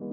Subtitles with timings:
[0.00, 0.12] Hello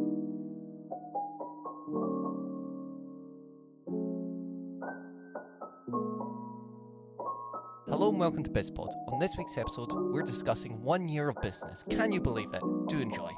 [8.09, 8.89] and welcome to BizPod.
[9.13, 11.83] On this week's episode, we're discussing one year of business.
[11.87, 12.63] Can you believe it?
[12.87, 13.29] Do enjoy.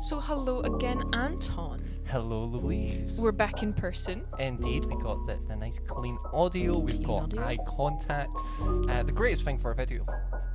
[0.00, 1.82] So, hello again, Anton.
[2.06, 3.20] Hello, Louise.
[3.20, 4.24] We're back in person.
[4.38, 6.78] Indeed, we got the, the nice clean audio.
[6.78, 7.42] We've Clean got audio.
[7.44, 8.30] eye contact.
[8.88, 10.06] Uh, the greatest thing for a video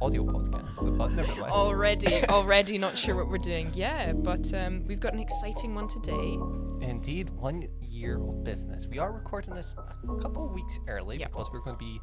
[0.02, 1.52] audio podcast, but nevertheless.
[1.52, 3.70] Already, already not sure what we're doing.
[3.74, 6.38] Yeah, but um, we've got an exciting one today.
[6.82, 8.88] Indeed, one year of business.
[8.88, 11.32] We are recording this a couple of weeks early Yep.
[11.32, 12.00] because we're going to be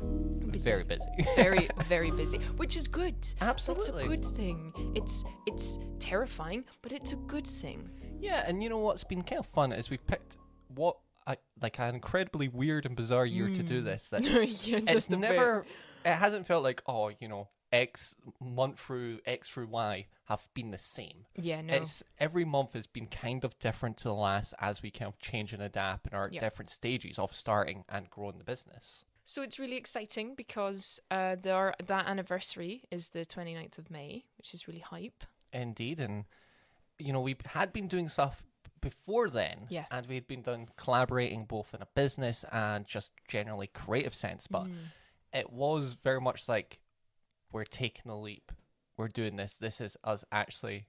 [0.51, 0.65] Busy.
[0.71, 1.05] very busy.
[1.35, 3.17] Very, very busy, which is good.
[3.41, 4.05] Absolutely.
[4.05, 4.93] It's a good thing.
[4.95, 7.91] It's it's terrifying, but it's a good thing.
[8.21, 10.37] Yeah, and you know what's been kind of fun is we picked
[10.75, 10.97] what
[11.27, 14.09] a, like an incredibly weird and bizarre year to do this.
[14.11, 14.23] That
[14.67, 15.31] yeah, it's just a bit.
[15.33, 15.67] never
[16.05, 20.71] it hasn't felt like oh you know x month through x through y have been
[20.71, 21.75] the same Yeah, no.
[21.75, 25.19] it's every month has been kind of different to the last as we kind of
[25.19, 26.41] change and adapt and are at Yeah.
[26.41, 31.75] different stages of starting and growing the business So it's really exciting because uh, there
[31.87, 35.25] that anniversary is the 29th of May, which is really hype.
[35.53, 36.25] indeed and
[36.99, 38.43] you know we had been doing stuff
[38.81, 39.87] before then Yeah.
[39.91, 44.47] and we had been done collaborating both in a business and just generally creative sense
[44.47, 44.77] but Mm.
[45.33, 46.79] it was very much like
[47.53, 48.53] we're taking a leap.
[48.97, 49.55] We're doing this.
[49.55, 50.87] This is us actually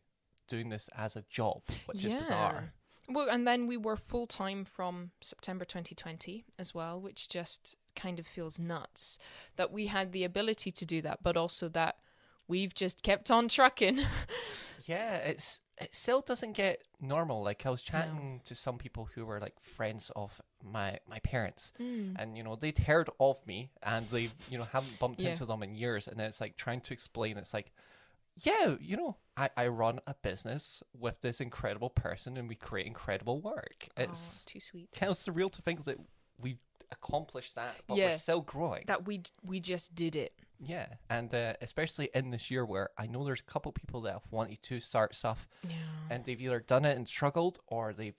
[0.47, 2.73] doing this as a job, which is bizarre.
[3.07, 8.19] Well, and then we were full time from September 2020 as well, which just kind
[8.19, 9.17] of feels nuts
[9.55, 11.95] that we had the ability to do that, but also that
[12.47, 13.99] we've just kept on trucking.
[14.85, 17.41] Yeah, it's it still doesn't get normal.
[17.43, 21.71] Like I was chatting to some people who were like friends of my my parents,
[21.79, 22.15] mm.
[22.17, 25.29] and you know they'd heard of me and they you know haven't bumped Yeah.
[25.29, 27.37] into them in years, and it's like trying to explain.
[27.37, 27.71] It's like.
[28.41, 32.87] Yeah, you know, I, I run a business with this incredible person and we create
[32.87, 33.89] incredible work.
[33.97, 34.89] It's oh, too sweet.
[34.95, 35.97] kind of surreal to think that
[36.39, 36.61] we've
[36.91, 38.11] accomplished that, but Yeah.
[38.11, 38.83] we're still growing.
[38.87, 40.33] That we we just did it.
[40.59, 44.13] yeah, and uh, especially in this year where I know there's a couple people that
[44.13, 45.75] have wanted to start stuff, Yeah.
[46.09, 48.17] and they've either done it and struggled, or they've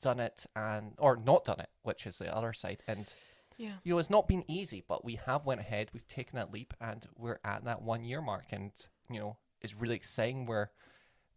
[0.00, 2.82] done it and or not done it, which is the other side.
[2.86, 3.12] And
[3.56, 3.78] Yeah.
[3.84, 6.74] you know, it's not been easy, but we have went ahead, we've taken that leap,
[6.80, 8.72] and we're at that one year mark, and
[9.10, 10.46] you know, it's really exciting.
[10.46, 10.70] We're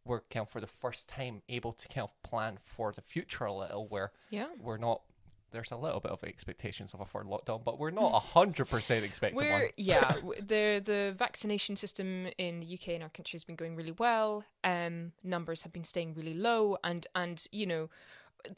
[0.06, 3.44] we're kind of for the first time able to kind of plan for the future
[3.44, 4.48] a little, where Yeah.
[4.58, 5.02] we're not
[5.52, 8.68] there's a little bit of expectations of a third lockdown, but we're not a hundred
[8.68, 9.70] percent expecting We're one.
[9.78, 13.94] yeah, the the vaccination system in the UK and our country has been going really
[13.94, 14.44] well.
[14.64, 17.90] Um, numbers have been staying really low, and and you know,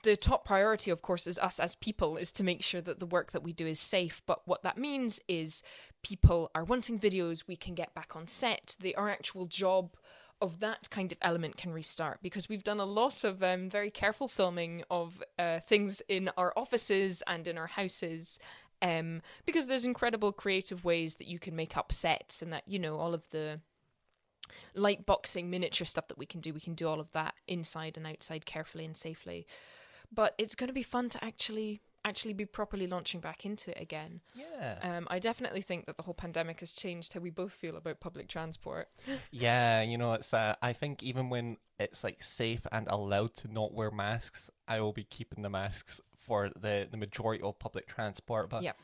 [0.04, 3.06] the top priority, of course, is us as people is to make sure that the
[3.06, 4.22] work that we do is safe.
[4.26, 5.64] But what that means is
[6.04, 7.44] people are wanting videos.
[7.48, 8.76] We can get back on set.
[8.80, 9.96] The our actual job
[10.42, 13.92] of that kind of element can restart because we've done a lot of um, very
[13.92, 18.40] careful filming of uh, things in our offices and in our houses
[18.82, 22.80] um, because there's incredible creative ways that you can make up sets and that you
[22.80, 23.60] know all of the
[24.74, 27.98] light boxing miniature stuff that we can do we can do all of that inside
[27.98, 29.46] and outside carefully and safely.
[30.12, 33.82] But it's going to be fun to actually actually be properly launching back into it
[33.82, 34.80] again Yeah.
[34.82, 38.00] um, i definitely think that the whole pandemic has changed how we both feel about
[38.00, 38.88] public transport
[39.32, 43.48] Yeah, you know, it's uh, I think even when it's like safe and allowed to
[43.60, 47.86] not wear masks, I will be keeping the masks for the the majority of public
[47.88, 48.50] transport.
[48.50, 48.78] But Yep.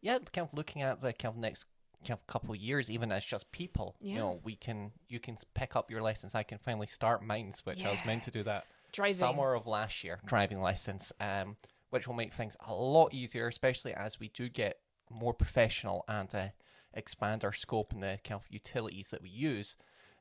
[0.00, 1.66] yeah, kind of looking at the kind of next
[2.06, 5.36] kind of couple of years, even as just people, you know, we can you can
[5.54, 6.34] pick up your license.
[6.34, 9.14] I can finally start mine, which I was meant to do that Driving.
[9.14, 11.56] summer of last year, driving license, um,
[11.90, 14.78] which will make things a lot easier, especially as we do get
[15.10, 16.46] more professional and uh,
[16.94, 19.76] expand our scope and the kind of utilities that we use,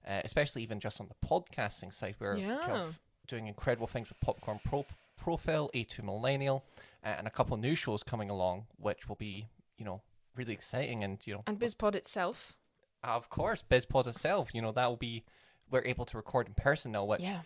[0.07, 2.16] uh, especially even just on the podcasting side.
[2.19, 4.85] We're kind of doing incredible things with Popcorn Pro-
[5.17, 6.63] Profile, A2 Millennial,
[7.03, 10.01] uh, and a couple of new shows coming along, which will be, you know,
[10.35, 11.03] really exciting.
[11.03, 12.53] And, you know, and bizpod itself
[13.03, 15.23] of course, BizPod itself, you know, that will be,
[15.69, 17.41] we're able to record in person now, which yeah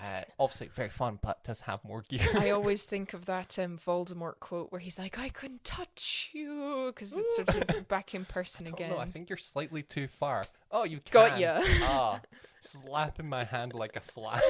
[0.00, 2.26] uh, obviously very fun, but does have more gear.
[2.34, 6.92] I always think of that um, Voldemort quote where he's like, "I couldn't touch you,"
[6.94, 8.90] because it's sort of back in person don't again.
[8.90, 10.44] know, I think you're slightly too far.
[10.70, 11.40] Oh, you Got can.
[11.40, 11.60] ya.
[11.82, 12.20] Ah,
[12.60, 14.40] slapping my hand like a fly.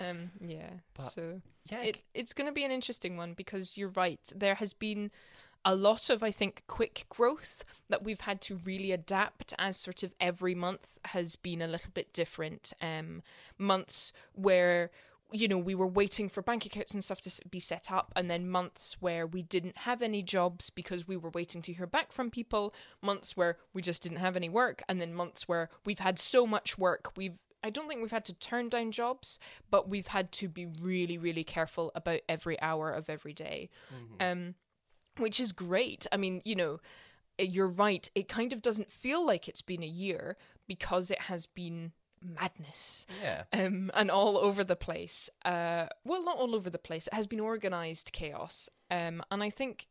[0.00, 0.70] um, yeah.
[0.94, 1.40] But- so
[1.70, 4.20] yeah, it it's going to be an interesting one because you're right.
[4.34, 5.10] There has been
[5.64, 10.02] a lot of, I think, quick growth that we've had to really adapt as sort
[10.02, 12.72] of every month has been a little bit different.
[12.80, 13.22] Um,
[13.58, 14.90] months where
[15.34, 18.30] you know, we were waiting for bank accounts and stuff to be set up, and
[18.30, 22.12] then months where we didn't have any jobs because we were waiting to hear back
[22.12, 26.00] from people, months where we just didn't have any work, and then months where we've
[26.00, 29.38] had so much work, we've I don't think we've had to turn down jobs,
[29.70, 33.70] but we've had to be really, really careful about every hour of every day.
[34.20, 34.54] Um,
[35.18, 36.06] which is great.
[36.12, 36.80] I mean, you know,
[37.38, 38.08] eh, you're right.
[38.14, 40.36] It kind of doesn't feel like it's been a year
[40.66, 41.92] because it has been
[42.22, 43.44] madness Yeah.
[43.52, 45.28] um, and all over the place.
[45.44, 47.06] Uh, well, not all over the place.
[47.08, 49.88] It has been organized chaos, um, and I think.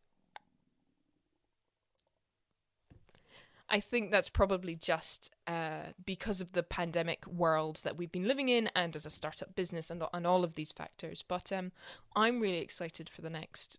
[3.74, 8.50] I think that's probably just uh, because of the pandemic world that we've been living
[8.50, 11.24] in, and as a startup business, and and all of these factors.
[11.26, 11.72] But um,
[12.16, 13.78] I'm really excited for the next.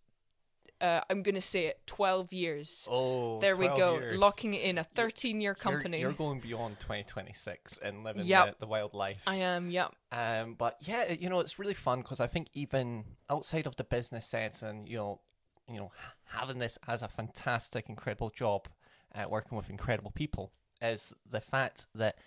[0.82, 2.88] Uh, I'm going to say it, 12 years.
[2.90, 4.18] Oh, there we go, years.
[4.18, 6.00] locking it in a 13 year You're- company.
[6.00, 8.58] You're, going beyond 2026 and living Yep.
[8.58, 9.22] the, the wild life.
[9.26, 9.94] I am, yep.
[10.10, 13.84] Um, but yeah, you know, it's really fun because I think even outside of the
[13.84, 15.20] business sense and you know,
[15.68, 15.92] you know,
[16.24, 18.66] having this as a fantastic, incredible job,
[19.14, 20.52] uh, working with incredible people,
[20.82, 22.18] is the fact that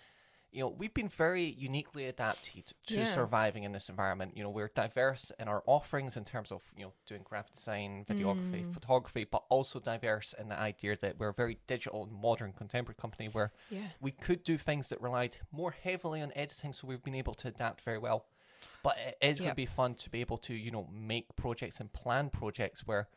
[0.52, 3.04] you know we've been very uniquely adapted to Yeah.
[3.04, 4.36] surviving in this environment.
[4.36, 8.04] You know, we're diverse in our offerings in terms of you know doing graphic design,
[8.08, 8.72] videography, Mm.
[8.72, 12.96] photography, but also diverse in the idea that we're a very digital and modern contemporary
[12.96, 13.88] company where Yeah.
[14.00, 17.48] we could do things that relied more heavily on editing, so we've been able to
[17.48, 18.26] adapt very well.
[18.82, 21.80] But it is going to be fun to be able to, you know, make projects
[21.80, 23.08] and plan projects where,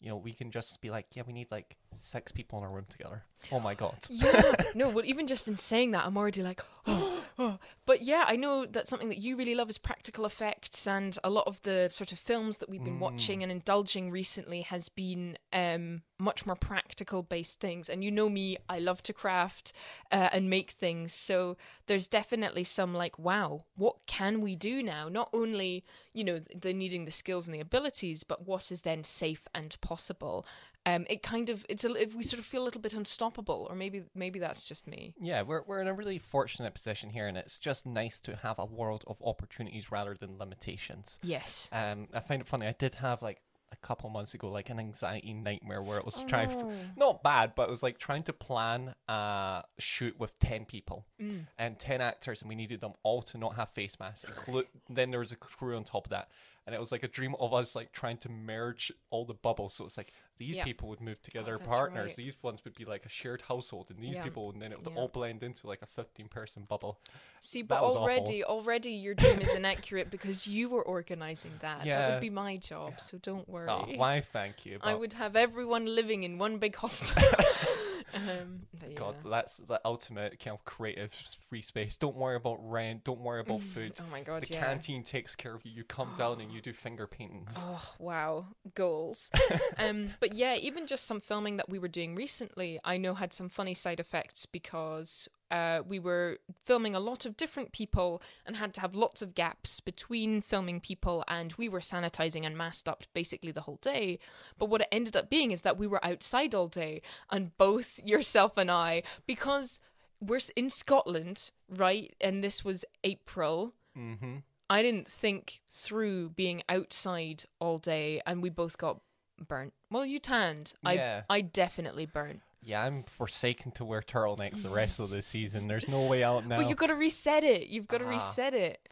[0.00, 2.68] you know, we can just be like, yeah, we need like six people in a
[2.68, 3.24] room together.
[3.52, 3.96] Oh my god.
[4.10, 4.52] Yeah.
[4.74, 7.58] no, well, even just in saying that, I'm already like, oh, oh.
[7.86, 11.28] But yeah, I know that something that you really love is practical effects, and a
[11.30, 15.36] lot of the sort of films that we've been watching and indulging recently has been
[15.52, 17.90] um, much more practical based things.
[17.90, 19.72] And you know me, I love to craft
[20.10, 21.12] uh, and make things.
[21.12, 21.56] So
[21.86, 25.08] there's definitely some like, wow, what can we do now?
[25.08, 29.04] Not only, you know, the needing the skills and the abilities, but what is then
[29.04, 30.46] safe and possible.
[30.86, 33.66] Um, it kind of it's a if we sort of feel a little bit unstoppable,
[33.70, 35.14] or maybe maybe that's just me.
[35.18, 38.58] Yeah, we're we're in a really fortunate position here, and it's just nice to have
[38.58, 41.18] a world of opportunities rather than limitations.
[41.22, 41.70] Yes.
[41.72, 42.66] Um, I find it funny.
[42.66, 43.40] I did have like
[43.82, 46.72] a couple months ago, like an anxiety nightmare where it was Oh, trying, no.
[46.96, 51.46] not bad, but it was like trying to plan a shoot with ten people Mm.
[51.58, 54.24] and ten actors, and we needed them all to not have face masks.
[54.24, 56.28] Include then there was a crew on top of that,
[56.66, 59.74] and it was like a dream of us like trying to merge all the bubbles.
[59.74, 60.64] So it's like these Yeah.
[60.64, 62.08] people would move oh, together, that's partners.
[62.08, 62.16] right.
[62.16, 64.24] These ones would be like a shared household, and these Yeah.
[64.24, 65.00] people, and then it would Yeah.
[65.00, 66.98] all blend into like a fifteen-person bubble.
[67.40, 68.02] See, but was awful.
[68.02, 71.84] already, already your dream is inaccurate because you were organizing that.
[71.84, 73.70] That would be my job, so don't ah, worry.
[73.70, 74.20] Oh, why?
[74.20, 74.78] Thank you.
[74.82, 77.22] I would have everyone living in one big hostel.
[78.14, 78.94] um, yeah.
[78.94, 81.12] God, that's the ultimate kind of creative
[81.48, 81.96] free space.
[81.96, 83.04] Don't worry about rent.
[83.04, 83.92] Don't worry about food.
[84.00, 84.64] Oh my god, the yeah.
[84.64, 85.72] canteen takes care of you.
[85.72, 87.64] You come down and you do finger paintings.
[87.66, 89.30] Oh wow, goals.
[89.78, 93.32] um, but yeah, even just some filming that we were doing recently, I know had
[93.32, 98.56] some funny side effects because uh, we were filming a lot of different people and
[98.56, 102.88] had to have lots of gaps between filming people, and we were sanitizing and masked
[102.88, 104.18] up basically the whole day.
[104.58, 108.00] But what it ended up being is that we were outside all day, and both
[108.04, 109.80] yourself and I, because
[110.20, 113.74] we're in Scotland, right, and this was April.
[113.96, 114.36] Mm-hmm.
[114.70, 119.00] I didn't think through being outside all day, and we both got
[119.46, 119.74] burnt.
[119.90, 120.72] Well, you tanned.
[120.82, 121.22] Yeah.
[121.28, 122.40] I I definitely burnt.
[122.64, 125.68] Yeah, I'm forsaken to wear turtlenecks the rest of the season.
[125.68, 126.56] There's no way out now.
[126.56, 127.66] But you've got to reset it.
[127.68, 128.10] You've got to Ah.
[128.10, 128.88] reset it.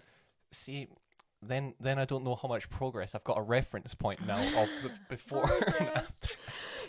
[0.51, 0.89] See,
[1.43, 3.15] then then I don't know how much progress.
[3.15, 5.45] I've got a reference point now of the before.
[5.51, 5.97] and Progress.
[5.97, 6.35] after.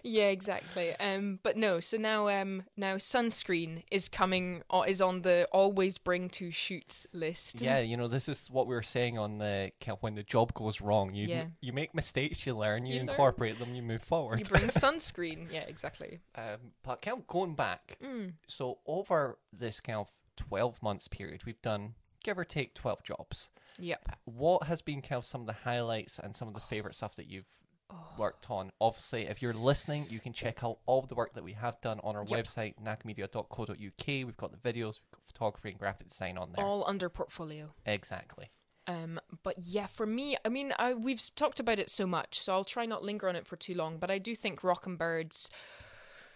[0.04, 0.96] Yeah, exactly.
[1.00, 1.80] Um, but no.
[1.80, 4.62] So now, um, now sunscreen is coming.
[4.70, 7.62] uh, Is on the always bring to shoots list.
[7.62, 10.82] yeah, you know, this is what we were saying on the when the job goes
[10.82, 11.14] wrong.
[11.14, 11.46] You Yeah.
[11.62, 13.10] you make mistakes, you learn, you, You learn.
[13.10, 14.40] incorporate them, you move forward.
[14.40, 15.52] You bring sunscreen.
[15.52, 16.20] Yeah, exactly.
[16.36, 18.34] Um, but kind of going back, Mm.
[18.48, 23.52] so over this kind of 12 months period, we've done give or take 12 jobs.
[23.80, 24.18] Yep.
[24.26, 27.16] What has been kind of some of the highlights and some of the favorite stuff
[27.16, 27.46] that you've
[27.94, 28.16] Oh.
[28.18, 28.72] worked on?
[28.82, 32.00] Obviously, if you're listening, you can check out all the work that we have done
[32.04, 32.46] on our Yep.
[32.46, 34.08] website, nakamedia.co.uk.
[34.08, 36.66] We've got the videos, we've got photography and graphic design on there.
[36.66, 37.74] All under portfolio.
[37.86, 38.50] Exactly.
[38.88, 42.54] Um, but yeah, for me, I mean, I, we've talked about it so much, so
[42.54, 43.98] I'll try not linger on it for too long.
[43.98, 45.50] But I do think Rock and Birds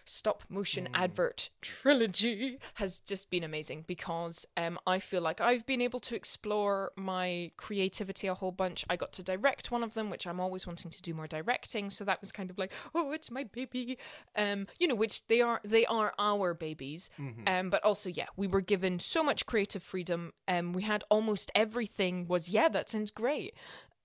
[0.08, 5.82] stop motion advert trilogy has just been amazing because um, I feel like I've been
[5.82, 8.86] able to explore my creativity a whole bunch.
[8.90, 11.90] I got to direct one of them, which I'm always wanting to do more directing.
[11.90, 13.98] So that was kind of like, oh, it's my baby,
[14.36, 17.10] um, you know, which they are they are our babies.
[17.48, 20.34] Um, but also, yeah, we were given so much creative freedom.
[20.48, 23.54] Um, we had almost everything was yeah, that sounds great.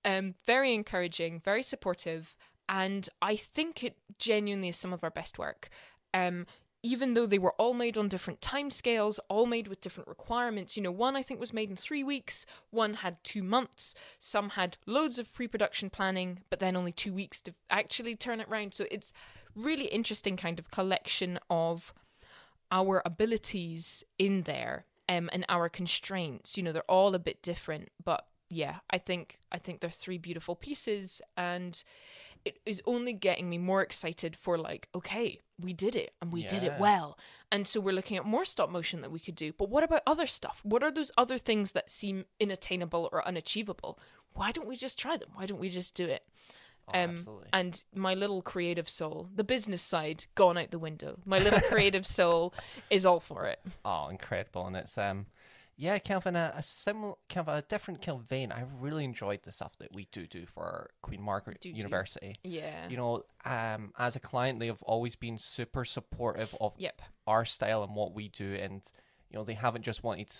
[0.05, 2.35] Um, very encouraging, very supportive,
[2.67, 5.69] and I think it genuinely is some of our best work.
[6.13, 6.45] Um,
[6.85, 10.75] even though they were all made on different timescales, all made with different requirements.
[10.75, 14.49] You know, one I think was made in three weeks, one had two months, some
[14.51, 18.49] had loads of pre production planning, but then only two weeks to actually turn it
[18.49, 18.73] round.
[18.73, 19.13] So it's
[19.55, 21.93] really interesting kind of collection of
[22.69, 26.57] our abilities in there um, and our constraints.
[26.57, 30.17] You know, they're all a bit different, but yeah, I think I think they're three
[30.17, 31.81] beautiful pieces and
[32.45, 36.43] it is only getting me more excited for like, okay, we did it and we
[36.45, 37.17] did it well.
[37.51, 39.53] And so we're looking at more stop motion that we could do.
[39.53, 40.59] But what about other stuff?
[40.63, 43.99] What are those other things that seem inattainable or unachievable?
[44.33, 45.29] Why don't we just try them?
[45.35, 46.25] Why don't we just do it?
[46.87, 47.47] Oh, Um, absolutely.
[47.53, 51.19] and my little creative soul, the business side, gone out the window.
[51.25, 52.53] My little creative soul
[52.89, 53.59] is all for it.
[53.85, 54.67] Oh, incredible!
[54.67, 55.27] And it's um,
[55.75, 58.51] yeah, kind of in a, a similar, kind of a different kind of vein.
[58.51, 61.77] I really enjoyed the stuff that we do do for Queen Margaret Do do.
[61.77, 62.35] University.
[62.43, 62.87] Yeah.
[62.89, 67.01] You know, um, as a client, they have always been super supportive of Yep.
[67.27, 68.81] our style and what we do, and
[69.29, 70.31] you know, they haven't just wanted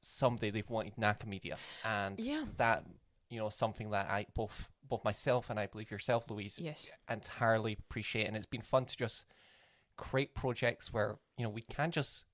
[0.00, 2.44] somebody; they've wanted Naka Media, and Yeah.
[2.56, 2.84] that
[3.28, 6.90] you know, something that I both both myself and I believe yourself, Louise, Yes.
[7.08, 9.24] entirely appreciate and it's been fun to just
[9.96, 12.24] create projects where you know we can just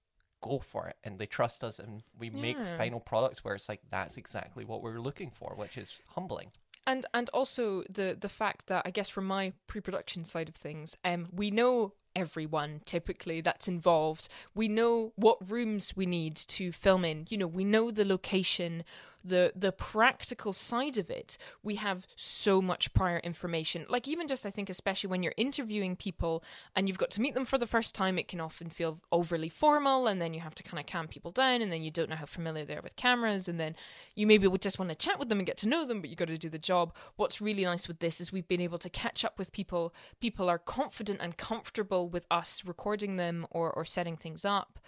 [0.40, 3.80] go for it and they trust us and we make final products where it's like
[3.90, 6.50] that's exactly what we're looking for which is humbling
[6.87, 10.97] And and also the the fact that I guess from my pre-production side of things,
[11.04, 14.28] um, we know everyone typically that's involved.
[14.54, 17.26] We know what rooms we need to film in.
[17.28, 18.85] You know, we know the location,
[19.25, 21.38] the the practical side of it.
[21.62, 23.87] We have so much prior information.
[23.88, 26.42] Like even just I think especially when you're interviewing people
[26.75, 29.48] and you've got to meet them for the first time, it can often feel overly
[29.48, 32.10] formal and then you have to kind of calm people down and then you don't
[32.10, 33.75] know how familiar they are with cameras and then
[34.14, 36.10] you maybe would just want to chat with them and get to know them, but
[36.10, 36.94] you got to do the job.
[37.16, 39.94] What's really nice with this is we've been able to catch up with people.
[40.20, 44.78] People are confident and comfortable with us recording them or, or setting things up.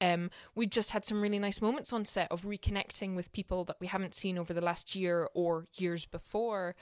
[0.00, 3.76] Um, we've just had some really nice moments on set of reconnecting with people that
[3.80, 6.74] we haven't seen over the last year or years before.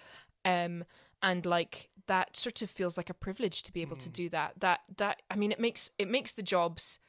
[0.44, 0.84] Um,
[1.22, 4.52] and like that sort of feels like a privilege to be able to do that.
[4.60, 7.00] That that I mean, it makes it makes the jobs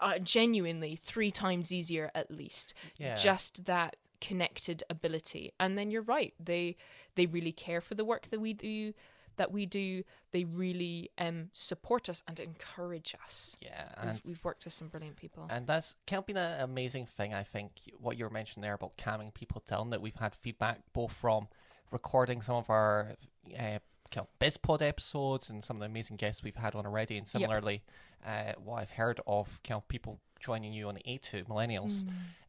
[0.00, 3.14] uh, genuinely three times easier at least Yeah.
[3.14, 6.74] just that connected ability and then you're right they
[7.14, 8.94] they really care for the work that we do
[9.36, 13.56] that we do they really um support us and encourage us.
[13.60, 15.46] Yeah we've, and we've worked with some brilliant people.
[15.50, 18.74] and that's kind of been an amazing thing i think what you were mentioning there
[18.74, 21.48] about calming people down that we've had feedback both from
[21.90, 23.14] recording some of our
[23.58, 23.78] uh,
[24.10, 27.26] kind of BizPod episodes and some of the amazing guests we've had on already and
[27.28, 27.82] similarly
[28.26, 32.04] uh, what i've heard of kind of people joining you on the a2 millennials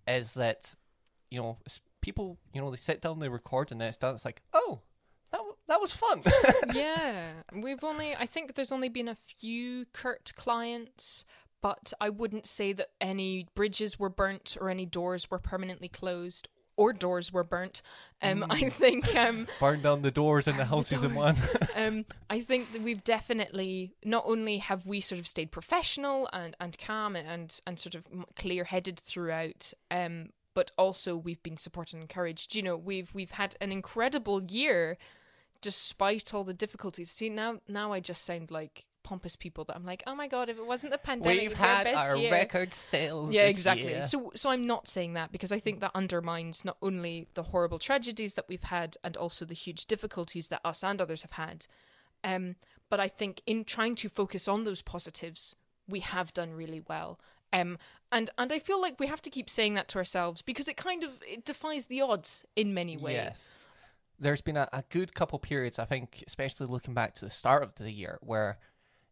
[0.07, 0.75] is that
[1.31, 1.57] you know
[2.01, 4.79] people you know they sit down they record and then it's done it's like oh
[5.67, 6.22] that, was fun.
[6.74, 11.25] Yeah we've only i think there's only been a few kurt clients
[11.62, 16.48] but i wouldn't say that any bridges were burnt or any doors were permanently closed
[16.77, 17.81] or doors were burnt.
[18.22, 21.38] Um i think um burn down the doors in the houses in one.
[21.75, 26.53] um, I think that we've definitely not only have we sort of stayed professional and,
[26.60, 28.05] and calm and and sort of
[28.36, 32.55] clear headed throughout, um, but also we've been supported and encouraged.
[32.55, 34.98] You know, we've we've had an incredible year
[35.65, 37.10] despite all the difficulties.
[37.10, 40.48] See now now I just sound like pompous people that I'm like, oh my god,
[40.48, 42.31] if it wasn't the pandemic, we've had our year.
[42.31, 43.89] record sales Yeah, exactly.
[43.89, 44.03] year.
[44.03, 47.79] So so I'm not saying that because I think that undermines not only the horrible
[47.79, 51.65] tragedies that we've had and also the huge difficulties that us and others have had.
[52.24, 52.57] Um,
[52.91, 55.55] but I think in trying to focus on those positives,
[55.88, 57.19] we have done really well.
[57.51, 57.79] Um,
[58.12, 60.77] and and I feel like we have to keep saying that to ourselves because it
[60.77, 63.15] kind of it defies the odds in many ways.
[63.15, 63.57] Yes.
[64.19, 67.63] There's been a, a good couple periods, I think, especially looking back to the start
[67.63, 68.60] of the year, where,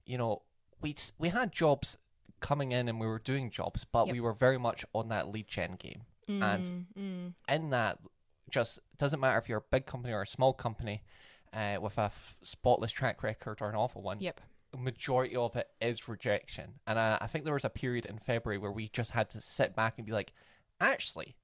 [0.05, 0.43] you know,
[0.81, 1.97] we we had jobs
[2.39, 4.13] coming in and we were doing jobs, but Yep.
[4.13, 6.01] we were very much on that lead gen game.
[6.27, 7.33] And Mm, mm.
[7.53, 7.99] in that,
[8.49, 11.03] just doesn't matter if you're a big company or a small company
[11.53, 14.19] uh, with a f- spotless track record or an awful one.
[14.19, 14.41] Yep.
[14.77, 16.79] majority of it is rejection.
[16.87, 19.41] And I, I think there was a period in February where we just had to
[19.41, 20.33] sit back and be like,
[20.81, 21.35] actually,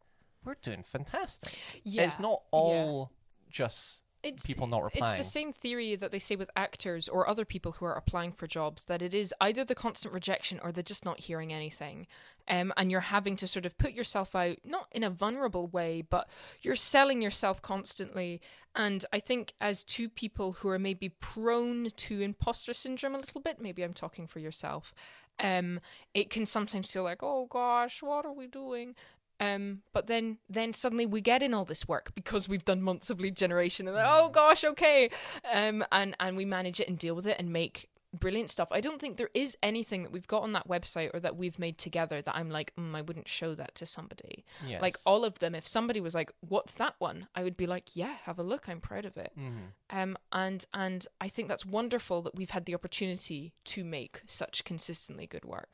[0.44, 1.58] we're doing fantastic.
[1.84, 2.04] Yeah.
[2.04, 3.12] It's not all
[3.50, 5.18] just it's people not replying.
[5.18, 8.34] it's the same theory that they say with actors or other people who are applying
[8.34, 12.06] for jobs that it is either the constant rejection or they're just not hearing anything.
[12.48, 16.02] Um, and you're having to sort of put yourself out not in a vulnerable way
[16.02, 16.28] but
[16.62, 18.42] you're selling yourself constantly.
[18.76, 23.42] And i think as two people who are maybe prone to imposter syndrome a little
[23.42, 24.94] bit maybe i'm talking for yourself
[25.42, 25.80] um,
[26.14, 28.96] it can sometimes feel like oh gosh what are we doing
[29.40, 33.10] um, but then, then suddenly we get in all this work because we've done months
[33.10, 35.10] of lead generation, and then, oh gosh, okay,
[35.52, 38.68] um, and and we manage it and deal with it and make brilliant stuff.
[38.72, 41.60] I don't think there is anything that we've got on that website or that we've
[41.60, 44.44] made together that I'm like, mm, I wouldn't show that to somebody.
[44.66, 44.82] yes.
[44.82, 47.96] Like all of them, if somebody was like, "What's that one?" I would be like,
[47.96, 48.68] "Yeah, have a look.
[48.68, 49.74] I'm proud of it." Mhm.
[49.92, 54.64] Um, and and I think that's wonderful that we've had the opportunity to make such
[54.64, 55.70] consistently good work.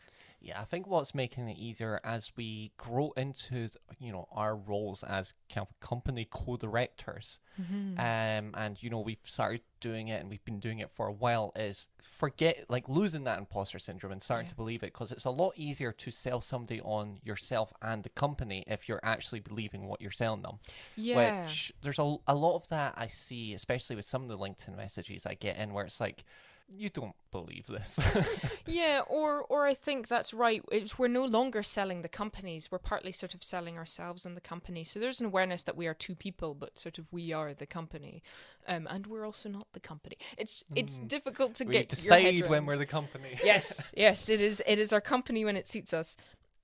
[0.46, 3.68] Yeah, I think what's making it easier as we grow into
[4.00, 7.98] you know our roles as kind of company co-directors, Mm-hmm.
[8.00, 11.12] um, and you know we've started doing it and we've been doing it for a
[11.14, 11.52] while.
[11.56, 14.50] Is forget like losing that imposter syndrome and starting Yeah.
[14.52, 18.10] to believe it because it's a lot easier to sell somebody on yourself and the
[18.10, 20.60] company if you're actually believing what you're selling them.
[20.96, 21.42] Yeah.
[21.44, 24.75] Which there's a, a lot of that I see, especially with some of the LinkedIn
[24.78, 26.24] messages I get in where it's like,
[26.67, 28.00] you don't believe this.
[28.67, 30.63] Yeah, or or I think that's right.
[30.72, 32.72] It's we're no longer selling the companies.
[32.72, 34.84] We're partly sort of selling ourselves and the company.
[34.84, 37.67] So there's an awareness that we are two people, but sort of we are the
[37.67, 38.24] company,
[38.67, 40.17] um, and we're also not the company.
[40.38, 41.07] It's it's Mm.
[41.07, 43.38] difficult to we get decide when we're the company.
[43.43, 44.63] yes, yes, it is.
[44.65, 46.17] It is our company when it suits us.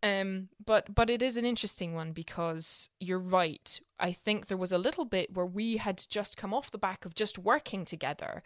[0.04, 3.80] Um, but but it is an interesting one because you're right.
[4.00, 7.06] I think there was a little bit where we had just come off the back
[7.06, 8.42] of just working together,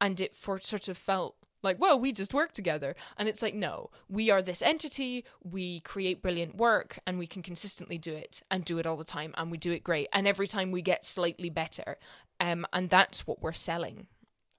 [0.00, 3.54] and it for sort of felt like, well, we just work together, and it's like,
[3.54, 5.24] no, we are this entity.
[5.42, 9.04] We create brilliant work, and we can consistently do it and do it all the
[9.04, 11.96] time, and we do it great, and every time we get slightly better.
[12.38, 14.06] Um, and that's what we're selling.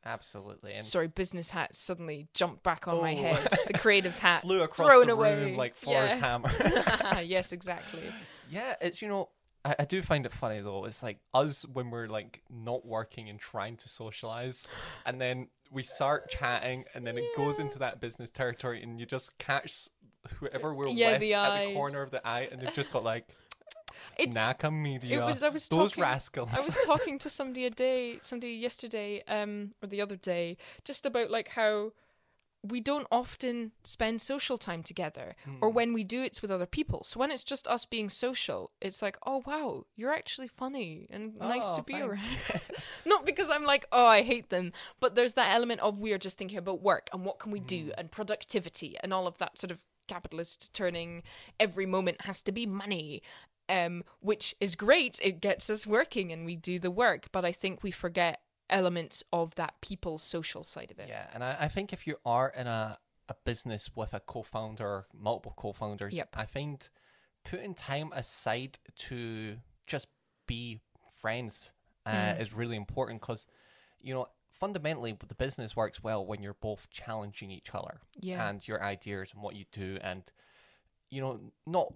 [0.05, 0.73] Absolutely.
[0.73, 3.17] And Sorry, business hat suddenly jumped back on my Oh.
[3.17, 3.47] head.
[3.67, 5.35] The creative hat flew across thrown the away.
[5.45, 6.39] room like Forrest yeah.
[6.39, 7.21] Hammer.
[7.23, 8.01] yes, exactly.
[8.49, 9.29] yeah, it's you know.
[9.67, 10.85] I, I do find it funny though.
[10.85, 14.67] It's like us when we're like not working and trying to socialize,
[15.05, 19.05] and then we start chatting, and then it goes into that business territory, and you
[19.05, 19.89] just catch
[20.39, 23.03] whoever we're Yeah, with the at the corner of the eye, and they've just got
[23.03, 23.27] like
[24.17, 25.21] It's Naka Media.
[25.21, 26.49] it was I was those talking rascals.
[26.53, 31.05] I was talking to somebody a day somebody yesterday um or the other day just
[31.05, 31.91] about like how
[32.71, 37.03] we don't often spend social time together or when we do it's with other people.
[37.03, 41.37] So when it's just us being social it's like oh wow you're actually funny and
[41.39, 42.07] nice Oh, to be thanks.
[42.07, 42.61] around.
[43.05, 46.17] Not because i'm like oh i hate them but there's that element of we are
[46.17, 49.57] just thinking about work and what can we do and productivity and all of that
[49.57, 51.21] sort of capitalist turning.
[51.59, 53.21] Every moment has to be money
[53.69, 55.19] um which is great.
[55.21, 59.23] It gets us working and we do the work but i think we forget elements
[59.31, 62.49] of that people social side of it Yeah, and I, I think if you are
[62.55, 62.97] in a,
[63.29, 66.29] a business with a co-founder, multiple co-founders, Yep.
[66.35, 66.89] I find
[67.43, 70.07] putting time aside to just
[70.47, 70.79] be
[71.21, 71.71] friends
[72.05, 72.41] uh, Mm.
[72.41, 73.47] is really important because,
[73.99, 78.67] you know, fundamentally the business works well when you're both challenging each other yeah and
[78.67, 80.23] your ideas and what you do, and
[81.09, 81.93] you know, not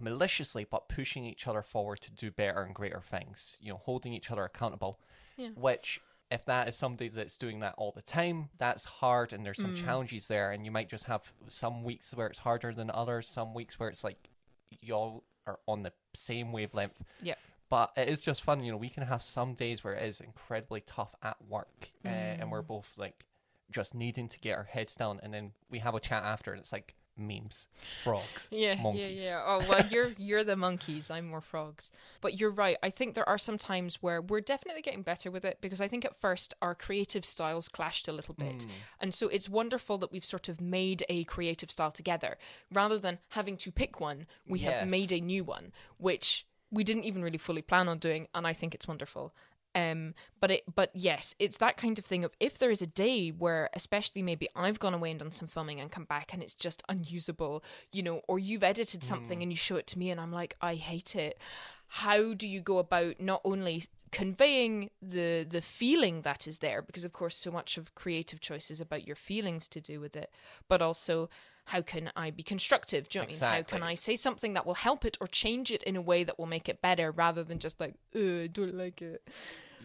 [0.00, 3.56] maliciously, but pushing each other forward to do better and greater things.
[3.60, 5.00] You know, holding each other accountable
[5.38, 5.48] Yeah.
[5.54, 9.56] which if that is somebody that's doing that all the time that's hard and there's
[9.62, 9.82] some Mm.
[9.84, 13.54] challenges there and you might just have some weeks where it's harder than others some
[13.54, 14.28] weeks where it's like
[14.82, 17.36] y'all are on the same wavelength Yeah.
[17.70, 20.20] but it is just fun you know we can have some days where it is
[20.20, 22.66] incredibly tough at work uh, and we're Mm.
[22.66, 23.24] both like
[23.70, 26.60] just needing to get our heads down and then we have a chat after and
[26.60, 27.66] it's like memes
[28.04, 29.22] frogs Yeah, monkeys.
[29.22, 29.42] yeah, yeah.
[29.46, 31.10] Oh well, you're you're the monkeys.
[31.10, 31.90] I'm more frogs.
[32.20, 32.76] But you're right.
[32.82, 35.88] I think there are some times where we're definitely getting better with it because I
[35.88, 38.70] think at first our creative styles clashed a little bit, Mm.
[39.00, 42.38] and so it's wonderful that we've sort of made a creative style together
[42.72, 44.26] rather than having to pick one.
[44.46, 44.80] We Yes.
[44.80, 48.46] have made a new one, which we didn't even really fully plan on doing, and
[48.46, 49.34] I think it's wonderful.
[49.74, 52.86] Um, but it, but yes, it's that kind of thing of if there is a
[52.86, 56.42] day where, especially maybe I've gone away and done some filming and come back and
[56.42, 60.10] it's just unusable, you know, or you've edited something and you show it to me
[60.10, 61.38] and I'm like, I hate it.
[61.88, 67.04] How do you go about not only conveying the the feeling that is there because
[67.04, 70.30] of course so much of creative choice is about your feelings to do with it
[70.66, 71.28] but also
[71.68, 74.16] how can i be constructive do you know what I mean how can i say
[74.16, 76.80] something that will help it or change it in a way that will make it
[76.82, 79.22] better rather than just like "Ugh, i don't like it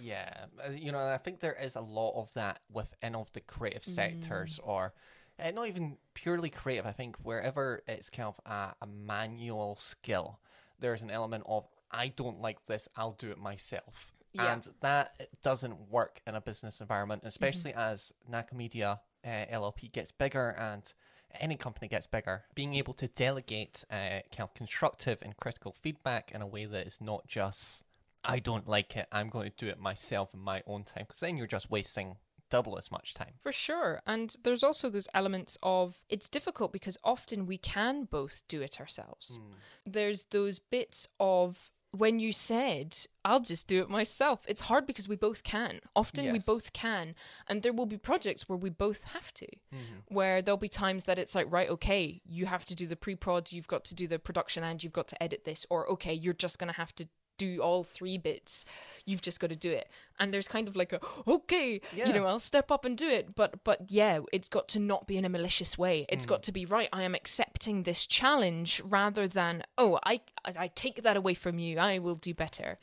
[0.02, 3.41] Yeah, uh, you know, I think there is a lot of that within of the
[3.41, 4.67] creative sectors, Mm.
[4.67, 4.93] or
[5.39, 6.86] uh, not even purely creative.
[6.86, 10.39] I think wherever it's kind of a, a manual skill,
[10.80, 14.12] there's an element of I don't like this, I'll do it myself.
[14.34, 14.52] Yeah.
[14.54, 20.50] And that doesn't work in a business environment, especially as Nakamedia uh, LLP gets bigger
[20.50, 20.91] and
[21.39, 22.43] any company gets bigger.
[22.56, 26.88] Being able to delegate uh, kind of constructive and critical feedback in a way that
[26.88, 27.84] is not just,
[28.24, 31.19] I don't like it, I'm going to do it myself in my own time, because
[31.19, 32.17] then you're just wasting
[32.50, 33.34] double as much time.
[33.39, 34.02] For sure.
[34.06, 38.80] And there's also those elements of it's difficult because often we can both do it
[38.80, 39.39] ourselves.
[39.88, 44.39] There's those bits of when you said, I'll just do it myself.
[44.47, 45.79] It's hard because we both can.
[45.95, 47.13] Often we both can.
[47.47, 50.13] And there will be projects where we both have to, mm-hmm.
[50.13, 53.15] where there'll be times that it's like, right, okay, you have to do the pre
[53.15, 55.67] prod, you've got to do the production, and you've got to edit this.
[55.69, 58.65] Or, okay, you're just going to have to do all three bits.
[59.06, 59.89] You've just got to do it.
[60.19, 62.08] And there's kind of like a, okay, Yeah.
[62.08, 63.36] you know, I'll step up and do it.
[63.36, 66.06] But, but yeah, it's got to not be in a malicious way.
[66.10, 66.30] It's hmm.
[66.30, 71.04] got to be, right, I am accepting this challenge rather than, oh, I I take
[71.04, 71.78] that away from you.
[71.80, 72.78] I will do better.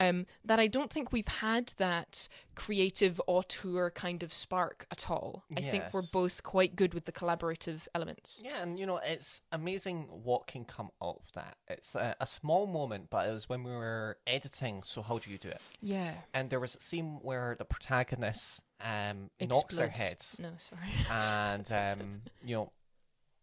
[0.00, 5.44] Um, that I don't think we've had that creative auteur kind of spark at all.
[5.56, 8.42] I think we're both quite good with the collaborative elements.
[8.44, 11.56] Yeah, and you know, it's amazing what can come out of that.
[11.68, 15.30] It's a, a small moment, but it was when we were editing So How Do
[15.30, 15.60] You Do It?
[15.80, 16.14] Yeah.
[16.32, 19.98] And there was a scene where the protagonist um, knocks their Explodes.
[19.98, 20.90] heads, No, sorry.
[21.10, 21.70] and
[22.02, 22.72] um, you know,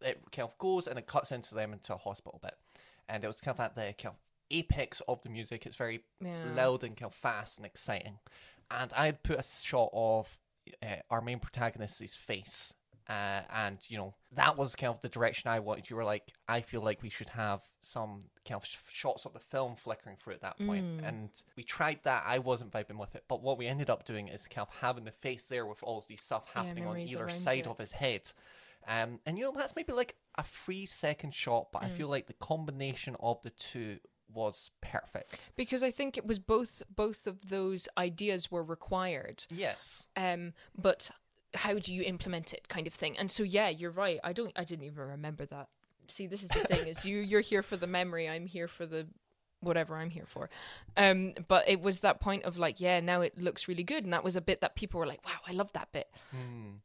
[0.01, 2.55] it kind of goes and it cuts into them into a hospital bit,
[3.07, 4.15] and it was kind of at the kind of
[4.57, 5.65] apex of the music.
[5.65, 6.51] It's very Yeah.
[6.53, 8.19] loud and kind of fast and exciting,
[8.69, 10.37] and I had put a shot of
[10.83, 12.73] uh, our main protagonist's face.
[13.09, 15.89] Uh, and you know that was kind of the direction I wanted.
[15.89, 19.33] You were like, I feel like we should have some kind of sh- shots of
[19.33, 21.01] the film flickering through at that point.
[21.03, 22.23] and we tried that.
[22.25, 25.03] I wasn't vibing with it, but what we ended up doing is kind of having
[25.03, 27.67] the face there with all these stuff Yeah, happening on either side it.
[27.67, 28.31] of his head.
[28.87, 31.97] Um, and you know that's maybe like a three second shot, but I Mm.
[31.97, 33.99] feel like the combination of the two
[34.33, 35.51] was perfect.
[35.55, 39.45] because I think it was both both of those ideas were required.
[39.49, 40.07] Yes.
[40.15, 41.11] Um, but
[41.53, 43.17] how do you implement it, kind of thing.
[43.17, 44.19] And so yeah, you're right.
[44.23, 44.51] I don't.
[44.55, 45.67] I didn't even remember that.
[46.07, 48.29] See, this is the thing: is you you're here for the memory.
[48.29, 49.07] I'm here for the
[49.61, 50.49] whatever I'm here for.
[50.97, 54.11] Um, but it was that point of like, yeah, now it looks really good, and
[54.11, 56.09] that was a bit that people were like, wow, I love that bit.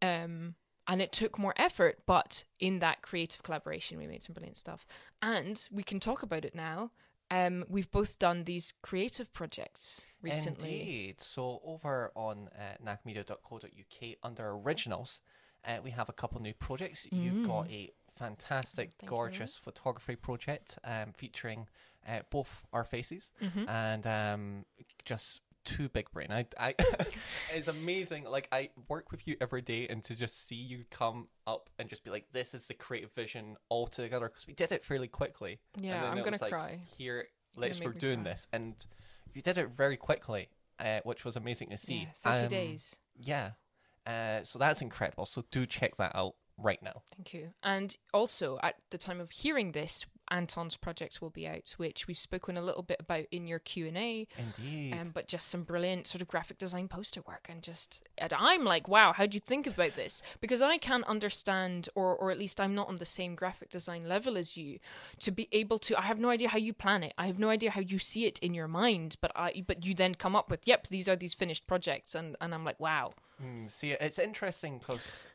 [0.02, 0.54] Um,
[0.86, 4.86] and it took more effort, but in that creative collaboration, we made some brilliant stuff.
[5.22, 6.90] And we can talk about it now.
[7.30, 10.80] Um, we've both done these creative projects recently.
[10.80, 11.20] Indeed.
[11.20, 15.22] So over on uh, nakamedia.co.uk under originals,
[15.64, 17.06] uh, we have a couple new projects.
[17.10, 18.92] You've got a fantastic, Mm.
[18.92, 19.08] Thank you.
[19.08, 21.66] gorgeous photography project um, featuring
[22.08, 23.68] uh, both our faces Mm-hmm.
[23.68, 24.64] and um,
[25.04, 26.28] just too big brain.
[26.30, 26.74] I, I
[27.54, 28.24] it's amazing.
[28.24, 31.90] Like I work with you every day, and to just see you come up and
[31.90, 35.08] just be like, "This is the creative vision all together," because we did it fairly
[35.08, 35.58] quickly.
[35.78, 36.80] Yeah, I'm gonna like, cry.
[36.96, 37.26] Here,
[37.56, 38.32] let's we're doing cry.
[38.32, 38.74] this, and
[39.34, 40.48] you did it very quickly,
[40.78, 42.08] uh, which was amazing to see.
[42.24, 42.96] Yeah, 30 Um, days.
[43.18, 43.50] Yeah,
[44.06, 45.26] uh, so that's incredible.
[45.26, 47.02] So do check that out right now.
[47.16, 47.52] Thank you.
[47.62, 52.16] And also, at the time of hearing this, Anton's project will be out, which we've
[52.16, 54.26] spoken a little bit about in your Q and A.
[54.36, 54.94] Indeed.
[54.94, 58.64] Um, but just some brilliant sort of graphic design poster work, and just and I'm
[58.64, 60.22] like, wow, how'd you think about this?
[60.40, 64.08] Because I can't understand, or or at least I'm not on the same graphic design
[64.08, 64.78] level as you,
[65.20, 65.98] to be able to.
[65.98, 67.14] I have no idea how you plan it.
[67.18, 69.16] I have no idea how you see it in your mind.
[69.20, 72.36] But I, but you then come up with, yep, these are these finished projects, and
[72.40, 73.12] and I'm like, wow.
[73.40, 75.28] Hmm, see, it's interesting because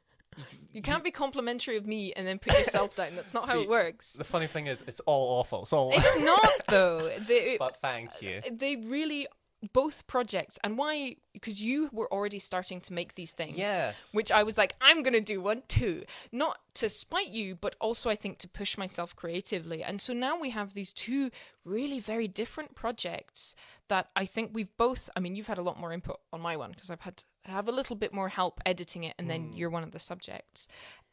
[0.74, 3.10] You can't be complimentary of me and then put yourself down.
[3.16, 4.14] That's not how See, it works.
[4.14, 5.64] the funny thing is, it's all awful.
[5.64, 5.92] It's all.
[5.94, 7.12] It's not though.
[7.28, 8.42] They, but thank you.
[8.46, 9.28] Uh, they really
[9.74, 14.10] both projects and why because you were already starting to make these things Yes.
[14.12, 18.10] which i was like i'm gonna do one too not to spite you but also
[18.10, 21.30] i think to push myself creatively and so now we have these two
[21.64, 23.56] really very different projects
[23.88, 26.58] that i think we've both i mean you've had a lot more input on my
[26.58, 29.70] one because i've had have a little bit more help editing it and then you're
[29.70, 30.68] one of the subjects.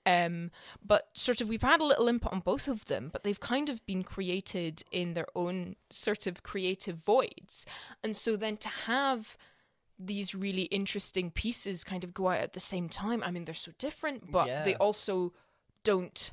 [0.07, 0.51] Um,
[0.85, 3.69] but sort of we've had a little input on both of them, but they've kind
[3.69, 7.67] of been created in their own sort of creative voids.
[8.03, 9.37] And so then to have
[9.99, 13.55] these really interesting pieces kind of go out at the same time, I mean, they're
[13.55, 15.35] so different, but they also
[15.85, 16.31] don't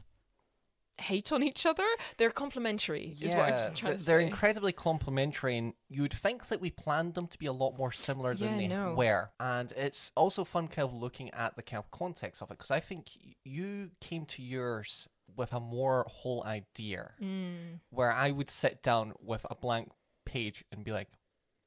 [0.98, 1.84] hate on each other.
[2.18, 6.62] They're complementary, is what I'm Yeah, trying to they're incredibly complementary, and you'd think that
[6.62, 8.94] we planned them to be a lot more similar than Yeah, they no.
[8.96, 9.30] were.
[9.40, 12.72] And it's also fun, kind of looking at the kind of context of it, because
[12.72, 13.10] I think
[13.44, 17.80] you came to yours with a more whole idea, Mm.
[17.90, 19.92] where I would sit down with a blank
[20.26, 21.10] page and be like,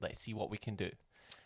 [0.00, 0.90] "Let's see what we can do."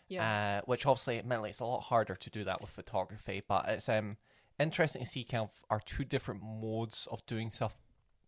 [0.09, 0.59] yeah.
[0.59, 3.87] uh, which obviously admittedly it's a lot harder to do that with photography but it's
[3.89, 4.17] um
[4.63, 7.75] interesting to see kind of our two different modes of doing stuff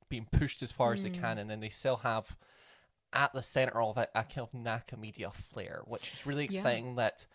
[0.10, 1.16] being pushed as far as they Hmm.
[1.22, 2.38] can and then they still have
[3.12, 6.60] at the center of it a kind of Naka Media flair, which is really Yeah.
[6.60, 7.26] exciting that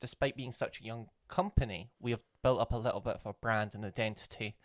[0.00, 3.32] despite being such a young company, we have built up a little bit of a
[3.34, 4.56] brand and identity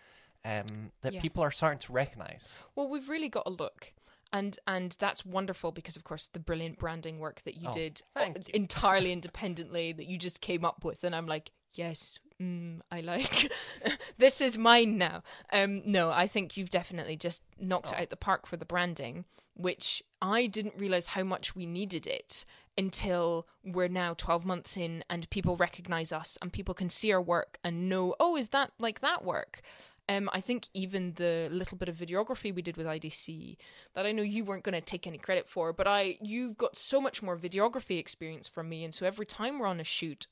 [0.45, 1.21] um, that Yeah.
[1.21, 2.65] people are starting to recognize.
[2.75, 3.93] Well, we've really got a look.
[4.32, 8.02] And and that's wonderful because of course the brilliant branding work that you Oh, did
[8.15, 8.43] uh, you.
[8.54, 13.52] entirely independently that you just came up with and I'm like, yes, mm, I like
[14.17, 15.23] this is mine now.
[15.52, 18.02] Um no, I think you've definitely just knocked it Oh.
[18.02, 19.25] out the park for the branding,
[19.56, 22.45] which I didn't realize how much we needed it
[22.78, 27.21] until we're now 12 months in and people recognize us and people can see our
[27.21, 29.62] work and know, oh, is that like that work?
[30.08, 33.58] Um, I think even the little bit of videography we did with IDC
[33.93, 36.75] that I know you weren't going to take any credit for, but I you've got
[36.75, 40.25] so much more videography experience from me, and so every time we're on a shoot,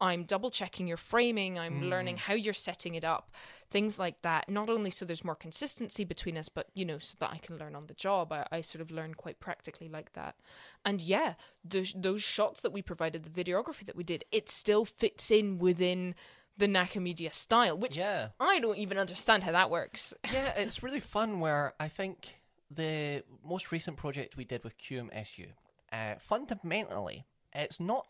[0.00, 3.30] I'm double checking your framing, I'm learning how you're setting it up,
[3.70, 4.48] things like that.
[4.48, 7.56] Not only so there's more consistency between us, but you know so that I can
[7.56, 8.32] learn on the job.
[8.32, 10.34] I, I sort of learn quite practically like that,
[10.84, 14.84] and yeah, the, those shots that we provided, the videography that we did, it still
[14.84, 16.14] fits in within
[16.56, 18.28] the Naka Media style, which Yeah.
[18.38, 20.14] I don't even understand how that works.
[20.32, 21.40] yeah, it's really fun.
[21.40, 25.48] Where I think the most recent project we did with QMSU,
[25.92, 28.06] uh, fundamentally, it's not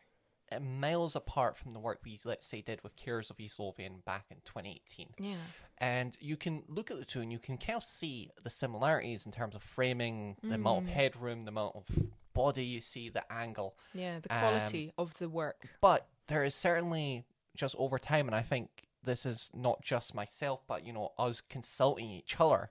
[0.61, 4.27] miles apart from the work we, let's say, did with Carers of East Lothian back
[4.31, 5.09] in 2018.
[5.19, 5.35] Yeah.
[5.79, 9.27] And you can look at the two and you can kind of see the similarities
[9.27, 11.85] in terms of framing, the amount of headroom, the amount of
[12.33, 13.77] body you see, the angle.
[13.93, 15.69] Yeah, the Um, quality of the work.
[15.81, 17.25] But there is certainly
[17.57, 21.41] just over time, and I think this is not just myself, but you know, us
[21.41, 22.71] consulting each other,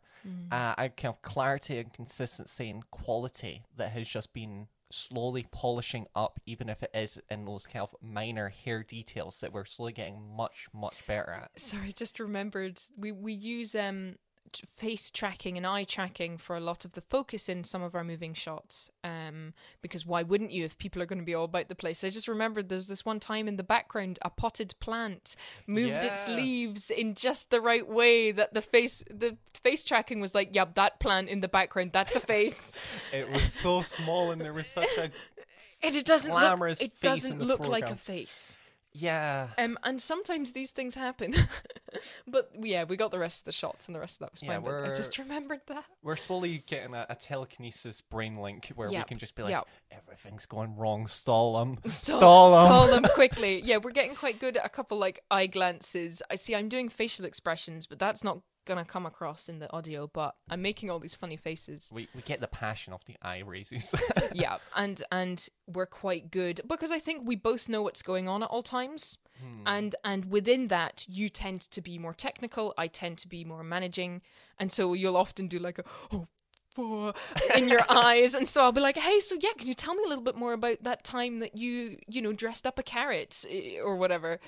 [0.51, 6.05] uh, a kind of clarity and consistency and quality that has just been slowly polishing
[6.15, 9.93] up, even if it is in those kind of minor hair details that we're slowly
[9.93, 11.51] getting much, much better at.
[11.59, 14.15] Sorry, I just remembered we we use um
[14.77, 18.03] face tracking and eye tracking for a lot of the focus in some of our
[18.03, 18.89] moving shots.
[19.03, 22.03] Um, because why wouldn't you if people are going to be all about the place?
[22.03, 25.35] I just remembered there's this one time in the background a potted plant
[25.67, 30.35] moved its leaves in just the right way that the face the face tracking was
[30.35, 32.71] like, yep, that plant in the background, that's a face.
[33.13, 35.11] It was so small, and there was such a
[35.83, 38.57] and it doesn't look Glamorous it doesn't look like a face.
[38.93, 39.47] Yeah.
[39.57, 41.33] Um, and sometimes these things happen.
[42.27, 44.43] but yeah, we got the rest of the shots, and the rest of that was
[44.43, 44.63] Yeah, fine.
[44.63, 45.85] But I just remembered that.
[46.03, 49.67] We're slowly getting a, a telekinesis brain link where we can just be like, yep.
[49.91, 52.65] everything's going wrong, stall them, Stall, stall them.
[52.65, 53.61] stall them quickly.
[53.63, 56.21] Yeah, we're getting quite good at a couple like eye glances.
[56.29, 56.55] I see.
[56.55, 60.07] I'm doing facial expressions, but that's not gonna come across in the audio.
[60.07, 61.89] But I'm making all these funny faces.
[61.93, 63.93] We, we get the passion of the eye raises.
[64.33, 68.43] yeah, and and we're quite good because I think we both know what's going on
[68.43, 69.17] at all times.
[69.39, 69.63] Hmm.
[69.65, 72.73] And and within that, you tend to be more technical.
[72.77, 74.21] I tend to be more managing,
[74.59, 76.27] and so you'll often do like a oh.
[76.75, 77.17] fuck,"
[77.55, 80.03] In your eyes, and so I'll be like, "Hey, so yeah, can you tell me
[80.05, 83.45] a little bit more about that time that you, you know, dressed up a carrot
[83.49, 84.39] eh, or whatever?"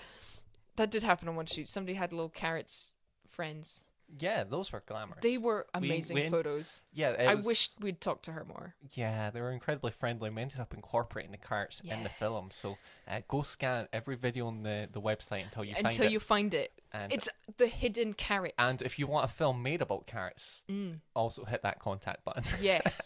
[0.77, 1.69] That did happen on one shoot.
[1.69, 2.95] Somebody had little carrots
[3.35, 3.85] friends.
[4.17, 5.21] Yeah, those were glamorous.
[5.21, 6.81] They were We- amazing we- photos.
[6.93, 8.75] Yeah, it I was- wished we'd talked to her more.
[8.93, 10.29] Yeah, they were incredibly friendly.
[10.29, 12.49] We ended up incorporating the carrots in the film.
[12.51, 16.11] So uh, go scan every video on the, the website until you find Until it.
[16.11, 18.53] you find it, And- it's the hidden carrot.
[18.57, 20.99] And if you want a film made about carrots, Mm.
[21.15, 22.43] also hit that contact button.
[22.61, 23.01] Yes.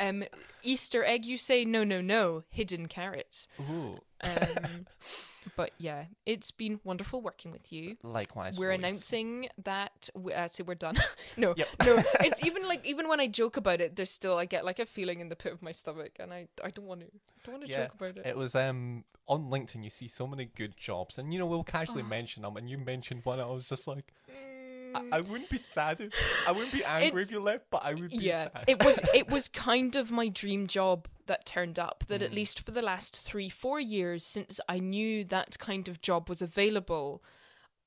[0.00, 0.24] um,
[0.62, 1.64] Easter egg, you say?
[1.64, 2.44] No, no, no.
[2.50, 3.46] Hidden carrot.
[3.60, 3.98] Ooh.
[4.22, 4.86] Um,
[5.56, 7.96] but yeah, it's been wonderful working with you.
[8.02, 8.58] Likewise.
[8.58, 8.78] We're Rose.
[8.78, 10.96] announcing that we, uh, so we're done.
[11.36, 11.68] no, Yep.
[11.84, 12.02] no.
[12.20, 14.86] It's even like even when I joke about it, there's still I get like a
[14.86, 17.06] feeling in the pit of my stomach, and I I don't want to
[17.44, 18.26] don't want to Yeah, joke about it.
[18.26, 19.82] It was um on LinkedIn.
[19.84, 22.06] You see so many good jobs, and you know we'll casually Oh.
[22.06, 22.56] mention them.
[22.56, 23.40] And you mentioned one.
[23.40, 26.00] I was just like, Mm, I, I wouldn't be sad.
[26.00, 26.12] If,
[26.46, 28.64] I wouldn't be angry It's- if you left, but I would be yeah sad.
[28.68, 32.34] it was it was kind of my dream job that turned up that at Mm.
[32.34, 36.42] least for the last three four years since i knew that kind of job was
[36.42, 37.22] available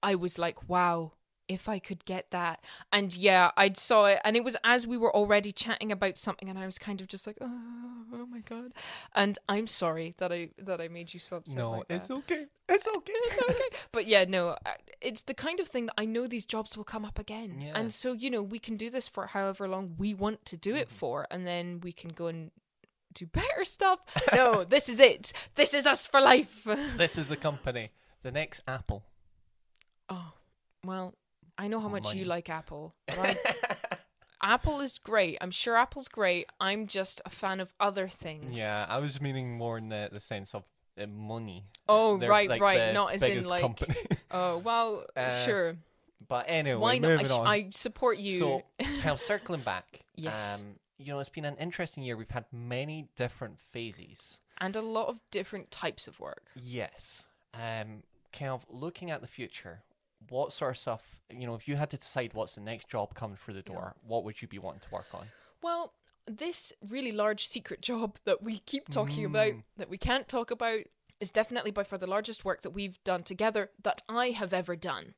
[0.04, 1.13] i was like wow
[1.47, 4.97] if i could get that and yeah i'd saw it and it was as we
[4.97, 8.39] were already chatting about something and i was kind of just like oh, oh my
[8.41, 8.73] god
[9.15, 12.45] and i'm sorry that i that i made you so upset no, like it's okay.
[12.69, 13.13] It's okay.
[13.28, 13.78] It's okay.
[13.93, 14.58] But yeah, no,
[15.02, 17.62] it's the kind of thing that I know these jobs will come up again.
[17.62, 17.71] Yeah.
[17.80, 20.71] And so, you know, we can do this for however long we want to do
[20.71, 20.82] Mm-hmm.
[20.82, 22.52] it for, and then we can go and
[23.19, 23.99] do better stuff.
[24.34, 25.34] no, this is it.
[25.56, 26.63] This is us for life.
[26.97, 27.89] this is the company.
[28.23, 29.03] The next Apple.
[30.10, 30.34] oh,
[30.84, 31.13] well,
[31.58, 32.19] I know how much Money.
[32.19, 32.93] you like Apple.
[34.41, 35.38] Apple is great.
[35.41, 36.47] I'm sure Apple's great.
[36.60, 38.58] I'm just a fan of other things.
[38.58, 40.63] Yeah, I was meaning more in the, the sense of
[41.01, 41.65] uh, money.
[41.89, 43.95] Oh, They're, right, like, right, not as in, like- company.
[44.30, 45.77] Oh, well, Uh, sure.
[46.27, 47.19] but anyway, Why not?
[47.21, 47.32] I, sh-.
[47.32, 48.39] I support you.
[48.39, 48.63] So,
[49.06, 50.01] of circling back.
[50.15, 50.60] Yes.
[50.60, 52.17] Um, you know, it's been an interesting year.
[52.17, 54.39] We've had many different phases.
[54.60, 56.47] And a lot of different types of work.
[56.55, 57.25] Yes.
[57.53, 59.83] Um, kind of looking at the future,
[60.29, 63.13] what sort of stuff, you know, if you had to decide what's the next job
[63.13, 65.27] coming through the door, what would you be wanting to work on?
[65.62, 65.93] Well,
[66.25, 70.81] this really large secret job that we keep talking about, that we can't talk about,
[71.19, 74.75] is definitely by far the largest work that we've done together that I have ever
[74.75, 75.13] done.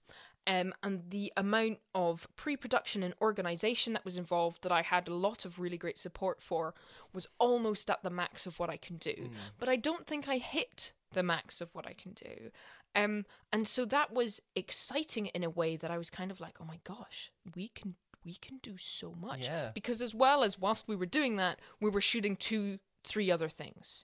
[0.50, 5.08] Um, and the amount of pre production and organization that was involved that I had
[5.08, 6.74] a lot of really great support for
[7.14, 9.30] was almost at the max of what I can do.
[9.60, 12.50] But I don't think I hit the max of what I can do.
[12.96, 16.58] Um, and so that was exciting in a way that I was kind of like,
[16.60, 17.94] oh my gosh, we can
[18.26, 19.46] we can do so much.
[19.46, 19.70] Yeah.
[19.76, 23.50] Because as well as whilst we were doing that, we were shooting two, three other
[23.50, 24.04] things.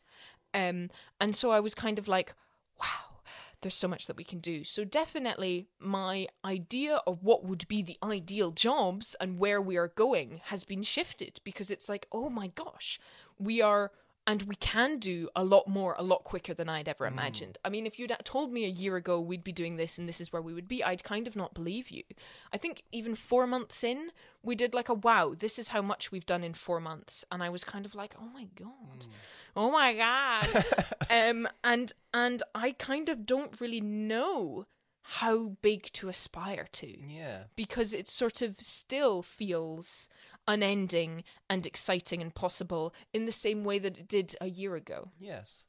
[0.54, 2.34] Um, and so I was kind of like,
[2.80, 3.15] wow,
[3.66, 4.64] there's so much that we can do.
[4.64, 9.88] So definitely my idea of what would be the ideal jobs and where we are
[9.88, 13.00] going has been shifted because it's like, oh my gosh,
[13.40, 13.92] we are
[14.28, 17.58] and we can do a lot more a lot quicker than I'd ever imagined.
[17.64, 20.20] I mean, if you'd told me a year ago we'd be doing this and this
[20.20, 22.04] is where we would be, I'd kind of not believe you.
[22.52, 24.12] I think even 4 months in,
[24.42, 27.44] we did like a wow, this is how much we've done in 4 months and
[27.44, 29.06] I was kind of like, "Oh my god.
[29.56, 30.66] Oh my god."
[31.10, 34.66] um and and I kind of don't really know
[35.08, 37.44] how big to aspire to Yeah.
[37.56, 40.10] because it sort of still feels
[40.48, 45.10] unending and exciting and possible in the same way that it did a year ago.
[45.20, 45.66] Yes.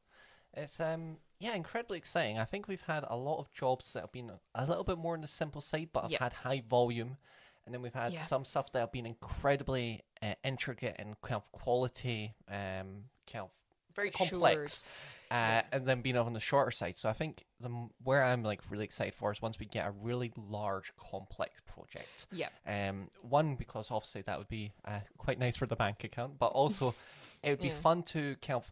[0.55, 2.39] It's um yeah, incredibly exciting.
[2.39, 5.13] I think we've had a lot of jobs that have been a little bit more
[5.15, 6.21] on the simple side, but have Yep.
[6.21, 7.19] had high volume.
[7.67, 8.23] And then we've had Yeah.
[8.23, 13.51] some stuff that have been incredibly uh, intricate and kind of quality, um, kind of
[13.95, 14.83] very complex.
[15.31, 16.97] Uh, and then being on the shorter side.
[16.99, 17.69] So I think the
[18.03, 22.27] where I'm like really excited for is once we get a really large, complex project.
[22.33, 22.49] Yeah.
[22.67, 26.49] Um, one because obviously that would be uh, quite nice for the bank account, but
[26.49, 26.95] also
[27.43, 27.81] it would be Yeah.
[27.81, 28.71] fun to kind of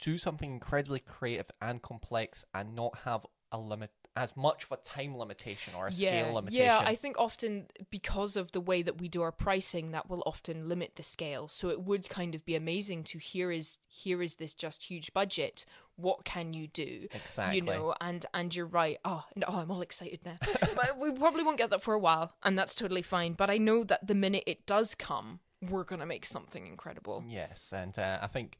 [0.00, 4.76] do something incredibly creative and complex and not have a limit as much of a
[4.76, 6.64] time limitation or a scale limitation.
[6.64, 10.22] Yeah, I think often because of the way that we do our pricing, that will
[10.24, 11.48] often limit the scale.
[11.48, 15.12] So it would kind of be amazing to here is here is this just huge
[15.12, 15.66] budget.
[15.96, 17.08] What can you do?
[17.12, 17.56] Exactly.
[17.56, 18.98] You know, and and you're right.
[19.04, 20.38] Oh, no, oh I'm all excited now.
[20.74, 23.34] but we probably won't get that for a while, and that's totally fine.
[23.34, 27.22] But I know that the minute it does come, we're gonna make something incredible.
[27.28, 28.58] Yes, and uh, I think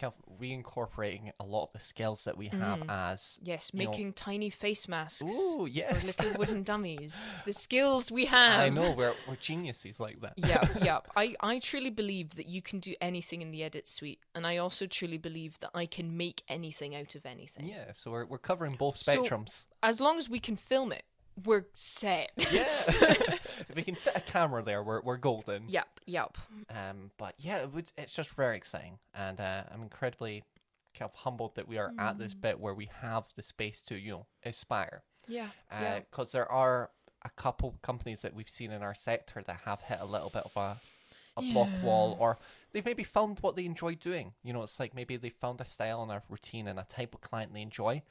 [0.00, 2.86] kind of reincorporating a lot of the skills that we have mm.
[2.88, 6.18] as Yes, you know- making tiny face masks Ooh, for yes.
[6.18, 7.28] little wooden dummies.
[7.44, 8.60] The skills we have.
[8.60, 10.34] I know we're we're geniuses like that.
[10.36, 10.98] yeah, yeah.
[11.16, 14.56] I, I truly believe that you can do anything in the edit suite, and I
[14.56, 17.66] also truly believe that I can make anything out of anything.
[17.66, 19.66] Yeah, so we're we're covering both So- spectrums.
[19.82, 21.02] As long as we can film it,
[21.44, 22.30] we're set.
[22.50, 25.64] yeah, if we can fit a camera there, we're we're golden.
[25.68, 26.36] yep, yep.
[26.70, 30.44] Um, but yeah, it would, it's just very exciting, and uh, I'm incredibly
[30.98, 32.18] kind of humbled that we are at Mm.
[32.18, 35.02] this bit where we have the space to you know aspire.
[35.28, 36.00] Yeah, yeah.
[36.00, 36.90] Because there are
[37.24, 40.42] a couple companies that we've seen in our sector that have hit a little bit
[40.44, 40.76] of a
[41.34, 42.36] a block wall, or
[42.72, 44.34] they've maybe found what they enjoy doing.
[44.42, 47.14] You know, it's like maybe they found a style and a routine and a type
[47.14, 48.02] of client they enjoy.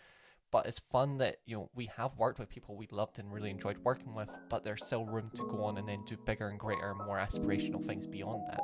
[0.52, 3.50] But it's fun that you know we have worked with people we loved and really
[3.50, 6.60] enjoyed working with, but there's still room to go on and then do bigger and
[6.60, 8.60] greater, more aspirational things beyond that.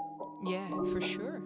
[0.45, 1.41] Yeah, for sure.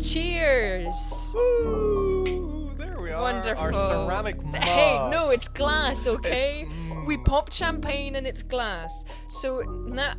[0.00, 1.32] Cheers!
[1.36, 3.20] Ooh, there we are.
[3.22, 3.62] Wonderful.
[3.64, 6.62] Our ceramic Hey, no, it's glass, okay?
[6.62, 9.04] It's- We popped champagne and it's glass.
[9.28, 10.14] So now,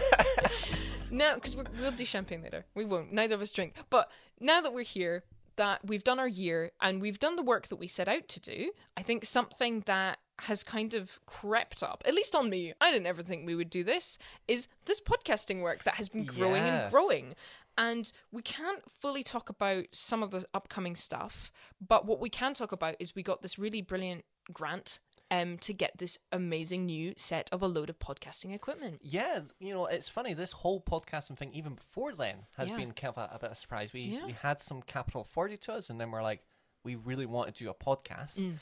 [1.14, 2.64] now, because we'll do champagne later.
[2.74, 3.12] We won't.
[3.12, 3.74] Neither of us drink.
[3.90, 5.24] But now that we're here,
[5.56, 8.40] that we've done our year and we've done the work that we set out to
[8.40, 12.90] do, I think something that has kind of crept up, at least on me, I
[12.90, 16.62] didn't ever think we would do this, is this podcasting work that has been growing
[16.62, 17.34] and growing.
[17.78, 22.54] And we can't fully talk about some of the upcoming stuff, but what we can
[22.54, 24.98] talk about is we got this really brilliant grant
[25.30, 29.00] um, to get this amazing new set of a load of podcasting equipment.
[29.02, 30.34] Yeah, you know, it's funny.
[30.34, 32.76] This whole podcasting thing, even before then, has Yeah.
[32.76, 33.92] been kind of a, a bit of a surprise.
[33.92, 34.26] We Yeah.
[34.26, 36.44] we had some capital afforded to us, and then we're like,
[36.84, 38.58] we really want to do a podcast Mm.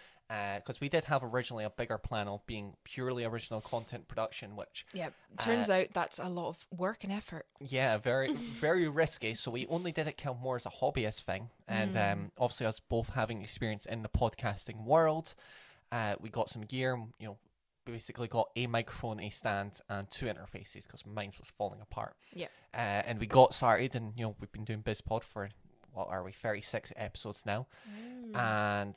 [0.57, 4.87] because we did have originally a bigger plan of being purely original content production, which
[4.95, 7.47] Yeah, turns out that's a lot of work and effort.
[7.61, 8.33] yeah, very
[8.67, 9.35] very risky.
[9.35, 12.13] So we only did it kind of more as a hobbyist thing, and Mm.
[12.13, 15.35] um, obviously us both having experience in the podcasting world,
[15.93, 16.99] uh, we got some gear.
[17.21, 17.39] You know,
[17.85, 22.15] basically got a microphone, a stand, and two interfaces because mine was falling apart.
[22.33, 22.47] Yeah.
[22.75, 25.51] Uh, and we got started, and you know we've been doing BizPod for
[25.93, 27.67] what are we, thirty six episodes now,
[28.35, 28.97] and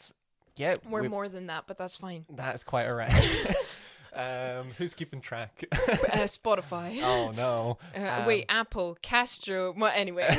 [0.55, 2.25] yeah, We're more than that, but that's fine.
[2.29, 3.13] That's quite alright.
[4.17, 5.65] Um, who's keeping track?
[5.73, 5.75] uh,
[6.23, 6.99] Spotify.
[7.03, 7.77] oh no.
[7.93, 9.73] Uh, Um, wait, Apple, Castro.
[9.77, 10.33] Well, anyway.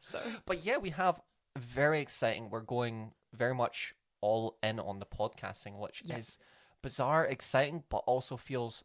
[0.00, 1.18] so, But yeah, we have
[1.56, 2.50] very exciting.
[2.50, 3.94] We're going very much
[4.24, 6.16] all in on the podcasting, which Yeah.
[6.18, 6.38] is
[6.82, 8.84] bizarre, exciting, but also feels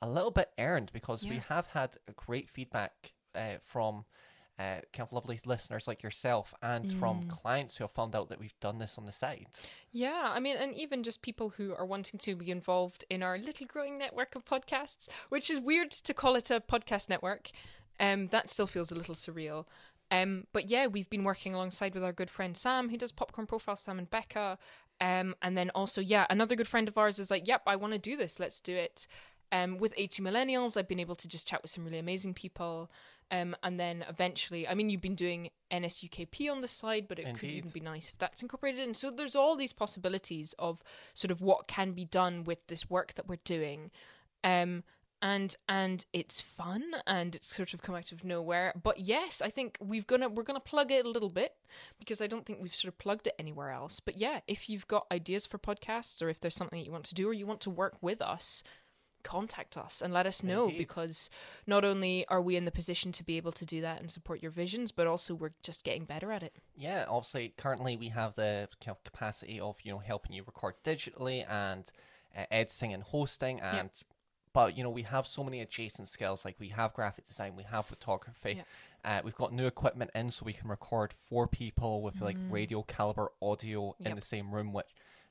[0.00, 4.04] a little bit earned because we have had great feedback uh, from
[4.58, 7.28] uh, kind of lovely listeners like yourself and from Mm.
[7.28, 9.46] clients who have found out that we've done this on the side.
[9.92, 13.38] Yeah, I mean, and even just people who are wanting to be involved in our
[13.38, 17.50] little growing network of podcasts, which is weird to call it a podcast network.
[18.00, 19.66] Um, that still feels a little surreal.
[20.12, 23.46] Um, but yeah, we've been working alongside with our good friend Sam, who does Popcorn
[23.46, 24.58] Profile, Sam and Becca.
[25.00, 27.94] Um, and then also, yeah, another good friend of ours is like, yep, I want
[27.94, 28.38] to do this.
[28.38, 29.06] Let's do it.
[29.50, 32.90] Um, with A2 Millennials, I've been able to just chat with some really amazing people.
[33.30, 37.34] Um, and then eventually, I mean, you've been doing NSUKP on the side, but it
[37.34, 38.92] could even be nice if that's incorporated in.
[38.92, 40.82] So there's all these possibilities of
[41.14, 43.90] sort of what can be done with this work that we're doing.
[44.44, 44.84] Um,
[45.22, 48.74] and and it's fun and it's sort of come out of nowhere.
[48.82, 51.54] But yes, I think we've gonna we're gonna plug it a little bit
[51.98, 54.00] because I don't think we've sort of plugged it anywhere else.
[54.00, 57.04] But yeah, if you've got ideas for podcasts or if there's something that you want
[57.04, 58.64] to do or you want to work with us,
[59.22, 60.78] contact us and let us know Indeed.
[60.78, 61.30] because
[61.68, 64.42] not only are we in the position to be able to do that and support
[64.42, 66.54] your visions, but also we're just getting better at it.
[66.76, 68.68] Yeah, obviously, currently we have the
[69.04, 71.84] capacity of you know helping you record digitally and
[72.36, 73.90] uh, editing and hosting, and
[74.52, 77.64] but you know we have so many adjacent skills like we have graphic design, we
[77.64, 78.54] have photography.
[78.58, 78.62] Yeah.
[79.04, 82.82] Uh, we've got new equipment in, so we can record four people with like radio
[82.82, 84.14] caliber audio in Mm.
[84.14, 84.72] The same room.
[84.72, 84.86] Which,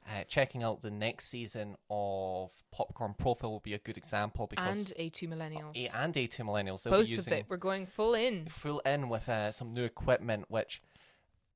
[0.07, 4.91] uh, checking out the next season of Popcorn Profile will be a good example because
[4.91, 5.77] And A2 Millennials.
[5.77, 7.45] A and A2 Millennials Both of it.
[7.47, 8.47] We're going full in.
[8.47, 10.81] full in with uh, some new equipment, which,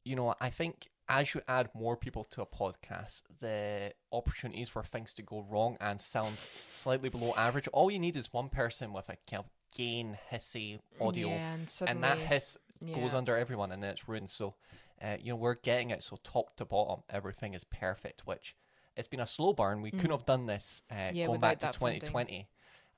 [0.05, 4.84] you know, I think as you add more people to a podcast, the opportunities for
[4.84, 6.38] things to go wrong and sound
[6.68, 7.68] slightly below average.
[7.70, 11.70] All you need is one person with a kind of gain, hissy audio, Yeah, and
[11.70, 12.58] suddenly, and that hiss
[12.93, 14.30] goes under everyone, and then it's ruined.
[14.30, 14.56] So,
[15.01, 18.56] uh, you know, we're getting it so top to bottom, everything is perfect, which
[18.95, 19.82] it's been a slow burn.
[19.82, 22.47] We couldn't have done this uh, Yeah, going back to 2020.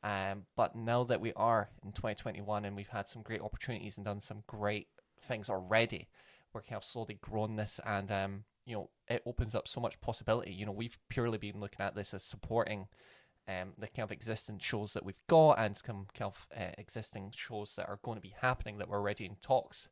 [0.03, 4.05] Um, but now that we are in 2021 and we've had some great opportunities and
[4.05, 4.87] done some great
[5.27, 6.07] things already,
[6.57, 10.01] we're kind of slowly grown this and um, you know, it opens up so much
[10.01, 10.51] possibility.
[10.51, 12.87] You know, we've purely been looking at this as supporting
[13.47, 17.31] um, the kind of existing shows that we've got and some kind of uh, existing
[17.35, 19.87] shows that are going to be happening that we're already in talks.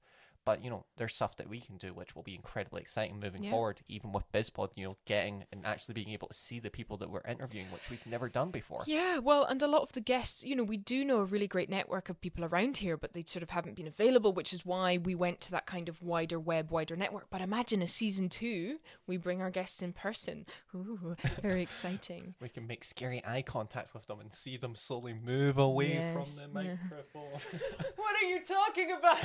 [0.46, 3.44] But you know, there's stuff that we can do which will be incredibly exciting moving
[3.44, 3.52] Yeah.
[3.52, 3.82] forward.
[3.88, 7.10] Even with BizPod, you know, getting and actually being able to see the people that
[7.10, 8.84] we're interviewing, which we've never done before.
[8.86, 11.48] Yeah, well, and a lot of the guests, you know, we do know a really
[11.48, 14.66] great network of people around here, but they sort of haven't been available, which is
[14.66, 17.26] why we went to that kind of wider web, wider network.
[17.32, 18.78] But imagine a season two,
[19.08, 20.46] we bring our guests in person.
[20.76, 22.36] Ooh, very exciting.
[22.40, 26.14] We can make scary eye contact with them and see them slowly move away Yes,
[26.14, 26.76] from the yeah.
[26.84, 27.40] microphone.
[27.96, 29.18] what are you talking about?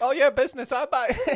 [0.00, 0.72] oh yeah, business.
[0.72, 1.16] I'm back.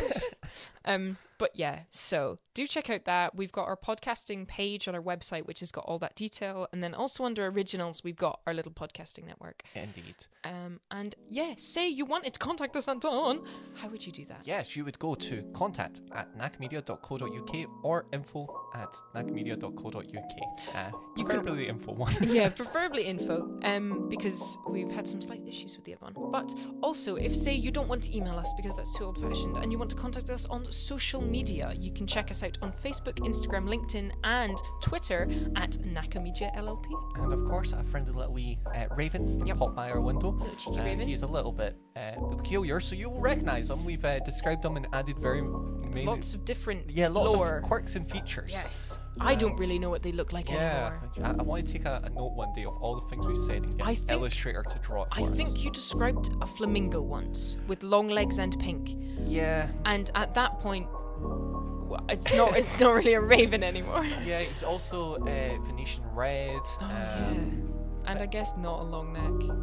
[0.87, 3.35] Um, but yeah, so do check out that.
[3.35, 6.69] We've got our podcasting page on our website, which has got all that detail.
[6.73, 9.63] And then also under originals, we've got our little podcasting network.
[9.75, 10.15] Indeed.
[10.45, 13.41] Um, and yeah, say you wanted to contact us, Anton.
[13.75, 14.43] How would you do that?
[14.45, 20.75] Yes, you would go to contact at nakamedia.co.uk or info at nakamedia.co.uk.
[20.75, 22.15] Uh, You can- preferably the info one.
[22.23, 26.31] yeah, preferably info, um, because we've had some slight issues with the other one.
[26.31, 29.73] But also, if say you don't want to email us because that's too old-fashioned, and
[29.73, 33.15] you want to contact us on social media, you can check us out on Facebook,
[33.19, 36.87] Instagram, LinkedIn, and Twitter at Naka Media LLP.
[37.17, 39.59] and of course, a friendly little wee uh, raven Yep.
[39.59, 40.39] popped by our window.
[40.57, 41.09] Cheeky Uh, raven.
[41.09, 43.85] He's a little bit uh, peculiar, so you will recognise him.
[43.85, 47.59] We've uh, described him and added very many, Lots of different yeah, lots lore.
[47.59, 48.51] of quirks and features.
[48.53, 48.99] Yes.
[49.21, 51.37] I don't really know what they look like Yeah, anymore.
[51.39, 53.37] I, I want to take a, a note one day of all the things we've
[53.37, 55.37] said and get I think- illustrator to draw it for I us.
[55.37, 60.59] think you described a flamingo once with long legs and pink, Yeah, and at that
[60.59, 60.89] point,
[61.21, 64.05] well, it's not it's not really a raven anymore.
[64.25, 64.39] yeah.
[64.41, 66.61] it's also uh, Venetian red.
[66.81, 67.73] Oh um,
[68.05, 69.57] yeah, and I guess not a long neck.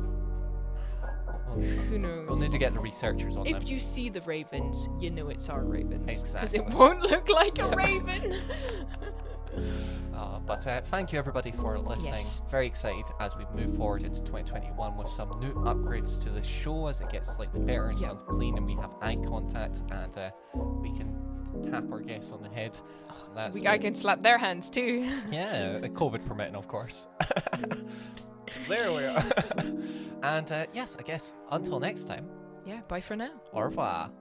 [1.50, 2.30] we'll- Who knows?
[2.30, 3.56] We'll need to get the researchers on them.
[3.56, 6.10] If you see the ravens, you know it's our ravens.
[6.10, 6.60] Exactly.
[6.60, 8.40] Because it won't look like a raven.
[10.16, 12.14] Uh, but uh, thank you everybody for listening.
[12.14, 12.42] Yes.
[12.50, 16.88] Very excited as we move forward into 2021 with some new upgrades to the show
[16.88, 18.08] as it gets slightly better and Yeah.
[18.08, 21.14] sounds clean and we have eye contact and uh, we can
[21.70, 22.78] tap our guests on the head.
[23.36, 25.10] That's we, I can slap their hands too.
[25.32, 27.08] yeah, COVID permitting, of course.
[28.68, 29.24] there we are.
[30.24, 32.28] and uh, yes, I guess until next time,
[32.66, 33.32] yeah, bye for now.
[33.54, 34.12] au revoir.